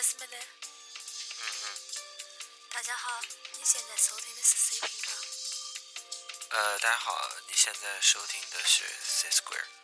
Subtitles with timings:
[0.00, 0.36] 开始没得？
[0.38, 1.66] 嗯嗯，
[2.70, 3.20] 大家好，
[3.52, 5.12] 你现在收听的是 C 频道。
[6.56, 9.79] 呃，大家好，你现在收听的是 C Square。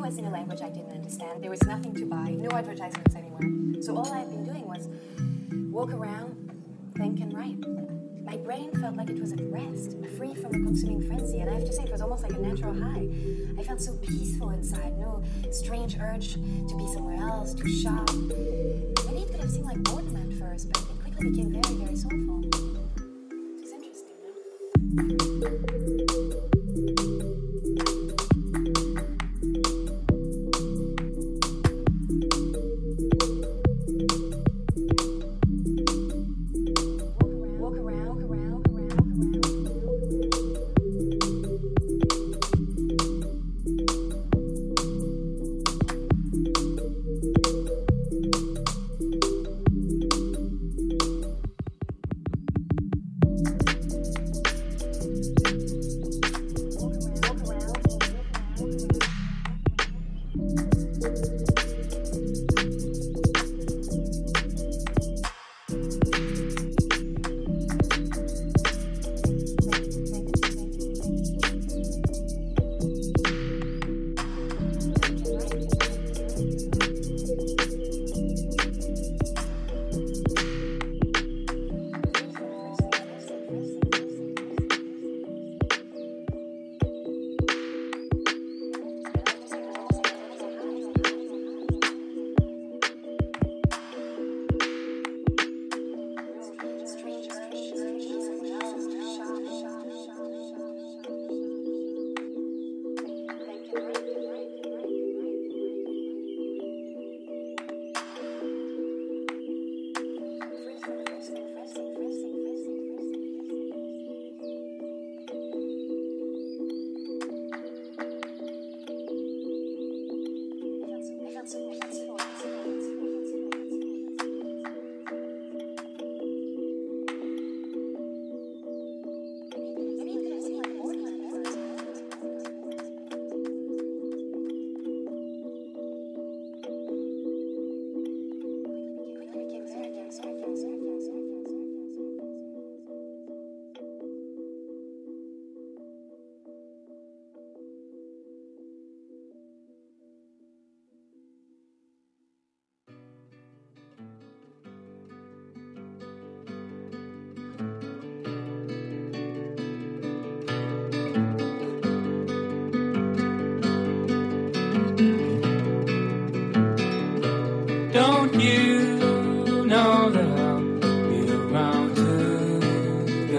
[0.00, 1.40] Was in a language I didn't understand.
[1.40, 3.82] There was nothing to buy, no advertisements anywhere.
[3.82, 4.88] So all I had been doing was
[5.70, 6.50] walk around,
[6.96, 7.58] think, and write.
[8.24, 11.54] My brain felt like it was at rest, free from a consuming frenzy, and I
[11.54, 13.08] have to say it was almost like a natural high.
[13.56, 18.10] I felt so peaceful inside, no strange urge to be somewhere else, to shop.
[18.12, 21.94] Maybe it could have seemed like boredom at first, but it quickly became very, very
[21.94, 22.49] soulful.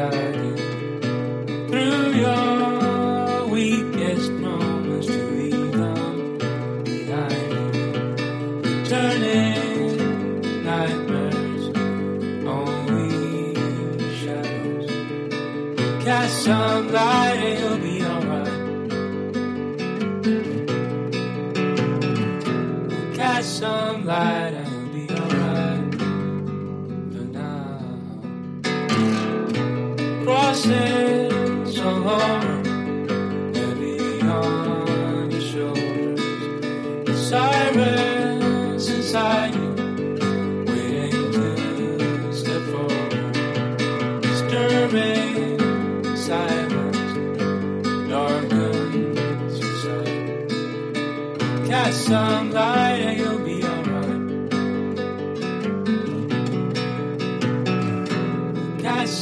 [0.09, 0.40] light.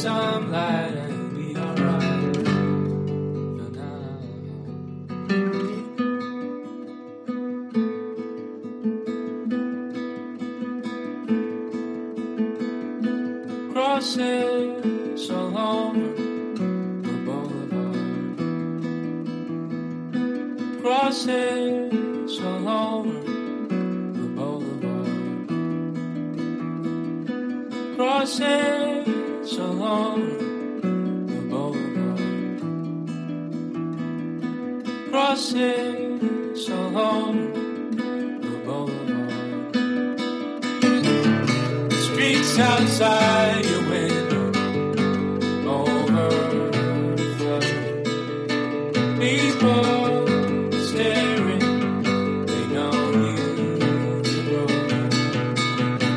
[0.02, 0.79] some light.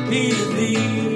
[0.06, 1.13] Repeatedly remind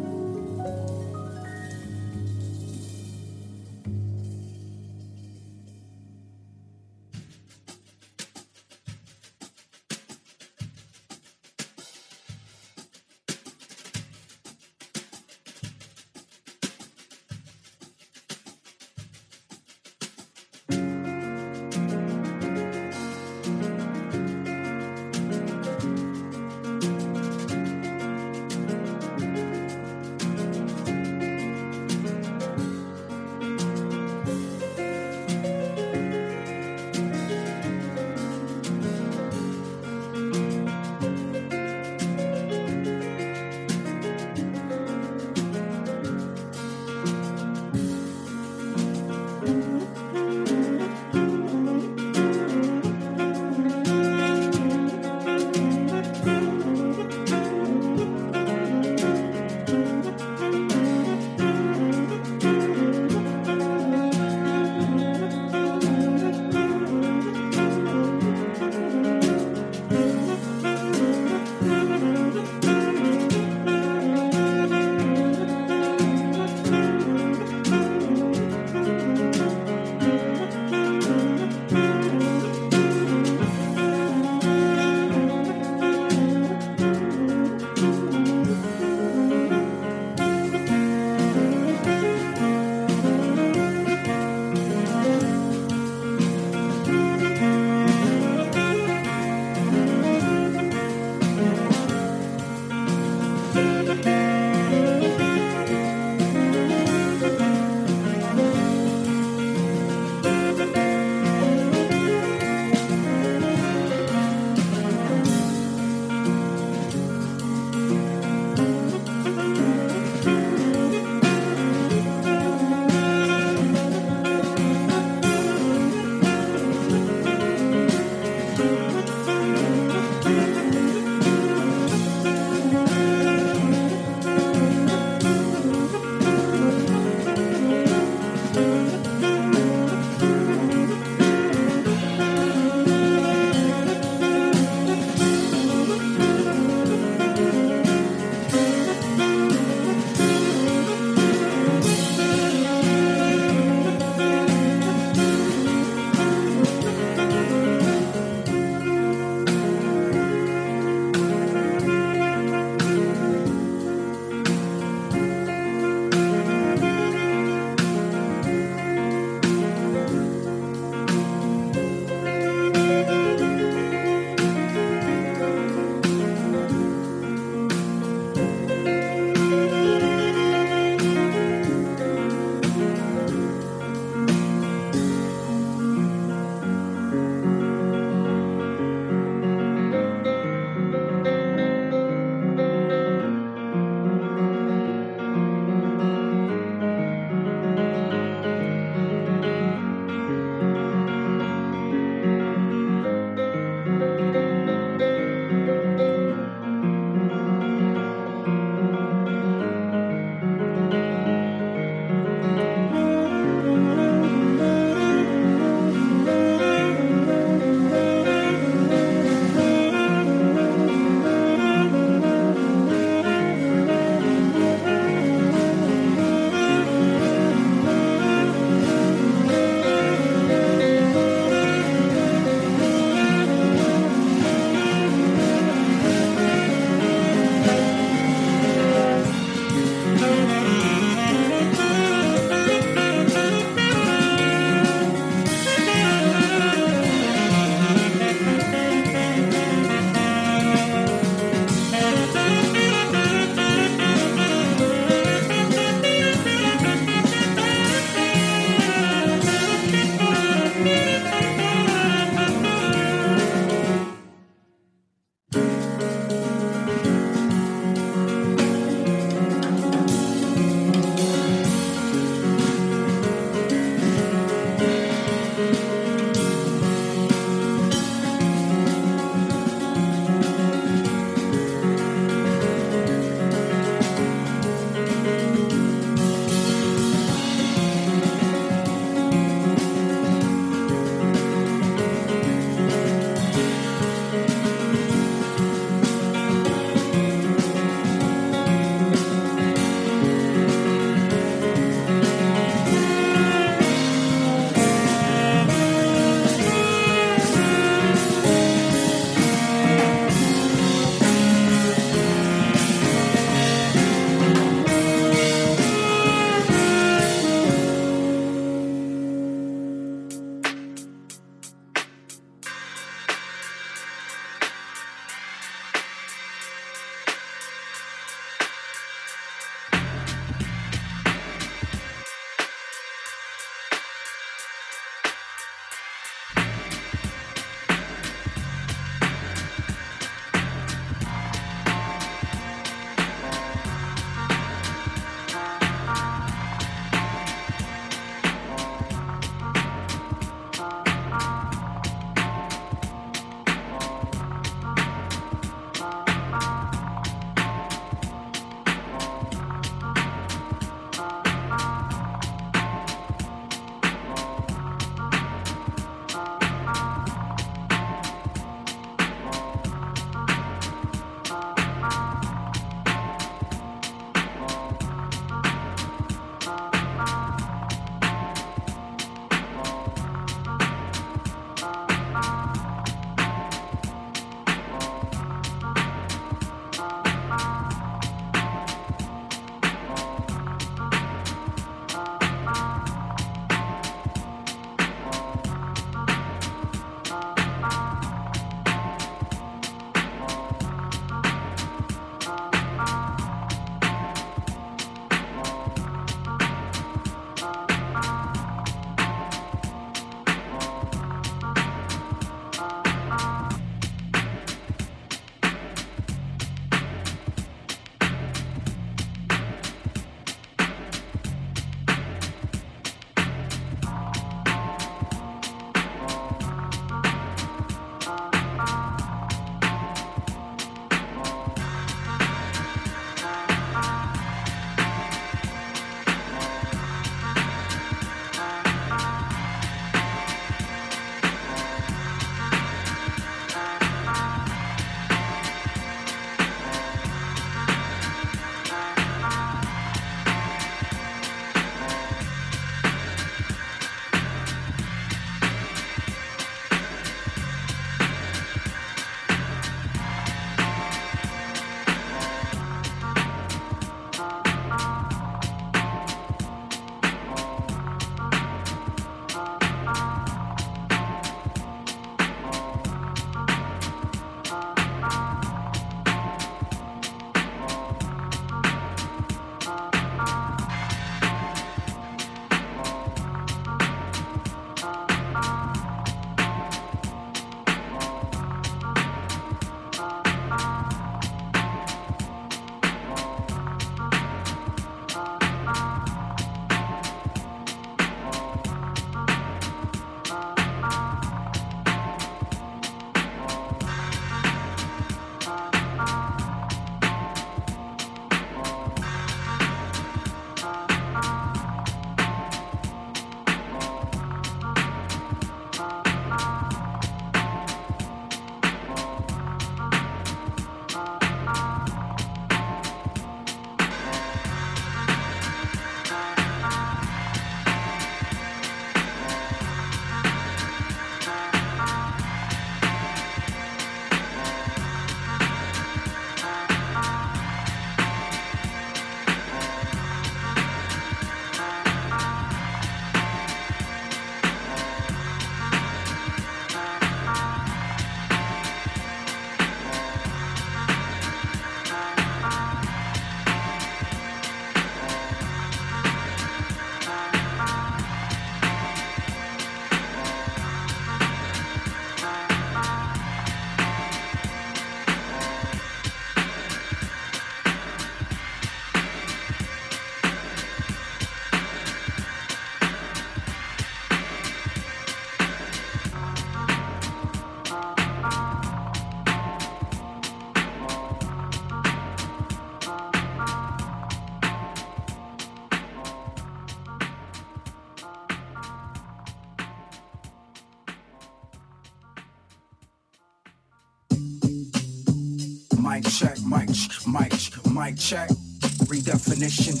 [599.52, 600.00] Redefinition.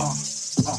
[0.00, 0.78] Uh, uh.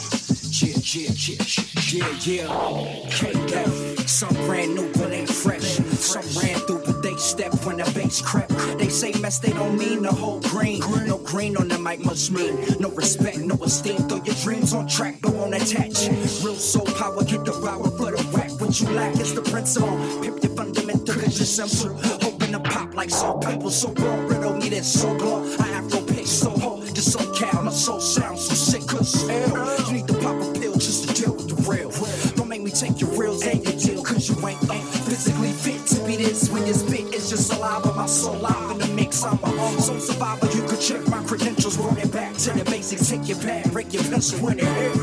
[0.55, 1.43] Yeah, yeah, yeah,
[1.91, 3.09] yeah, yeah.
[3.09, 4.07] KF.
[4.07, 5.77] Some brand new, but ain't fresh.
[5.99, 8.51] Some ran through, but they step when the bass crept.
[8.77, 10.79] They say mess, they don't mean the whole green.
[11.05, 14.07] No green on the mic must mean no respect, no esteem.
[14.07, 16.07] Throw your dreams on track, go on attach.
[16.43, 18.51] Real soul power, get the power for the whack.
[18.61, 19.97] What you lack is the principle.
[20.21, 21.97] Pimp your fundamental, cause you're simple.
[22.21, 23.71] Hoping to pop like salt people.
[23.71, 25.43] So raw, riddle me this so glow.
[25.59, 26.72] I have no pitch, so.
[27.03, 29.87] So cal, my soul sounds so sick, cause ill.
[29.87, 31.91] You need to pop a pill just to deal with the real.
[32.35, 35.85] Don't make me take your reals and your deal, cause you ain't uh, physically fit
[35.87, 37.13] to be this when you spit.
[37.13, 39.21] It's just saliva, my soul live in the mix.
[39.21, 40.47] I'm a soul survivor.
[40.55, 43.09] You could check my credentials, run it back to the basics.
[43.09, 44.93] Take your pad, break your pencil when it hit.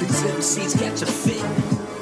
[0.00, 1.93] These MCs catch a fit.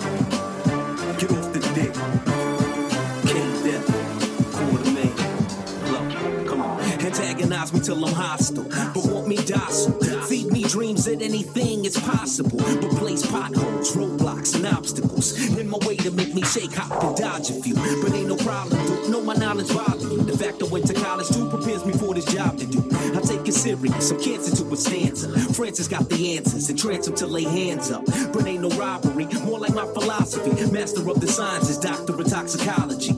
[7.13, 9.93] Antagonize me till I'm hostile, but want me docile.
[10.23, 15.77] Feed me dreams that anything is possible, but place potholes, roadblocks, and obstacles in my
[15.87, 17.75] way to make me shake, hop, and dodge a few.
[17.75, 19.11] But ain't no problem, dude.
[19.11, 20.23] Know my knowledge bother you.
[20.23, 22.83] The fact I went to college too prepares me for this job to do.
[22.91, 25.29] I take it serious, I'm cancer to a stanza.
[25.53, 28.07] Francis got the answers and trance him to lay hands up.
[28.33, 30.51] But ain't no robbery, more like my philosophy.
[30.73, 33.13] Master of the sciences, doctor of toxicology.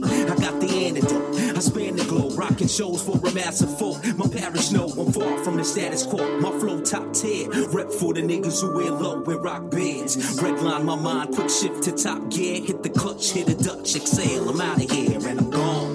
[1.57, 4.05] I span the globe, rocking shows for a massive folk.
[4.17, 6.41] My parish know I'm far from the status quo.
[6.41, 10.17] My flow top tier, rep for the niggas who wear low and rock bands.
[10.41, 12.61] Redline my mind, quick shift to top gear.
[12.61, 14.49] Hit the clutch, hit a Dutch, exhale.
[14.49, 15.94] I'm out of here and I'm gone.